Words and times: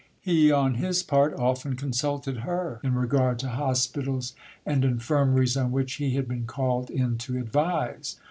He 0.19 0.51
on 0.51 0.73
his 0.81 1.03
part 1.03 1.31
often 1.35 1.75
consulted 1.75 2.37
her 2.37 2.79
in 2.83 2.95
regard 2.95 3.37
to 3.37 3.49
hospitals 3.49 4.33
and 4.65 4.83
infirmaries 4.83 5.55
on 5.55 5.71
which 5.71 5.97
he 5.97 6.15
had 6.15 6.27
been 6.27 6.47
called 6.47 6.89
in 6.89 7.19
to 7.19 7.37
advise. 7.37 8.17